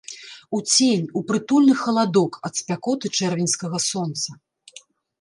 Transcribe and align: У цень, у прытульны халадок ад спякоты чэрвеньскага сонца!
У 0.59 0.61
цень, 0.75 1.03
у 1.19 1.23
прытульны 1.33 1.75
халадок 1.83 2.33
ад 2.51 2.59
спякоты 2.63 3.15
чэрвеньскага 3.17 3.87
сонца! 3.93 4.29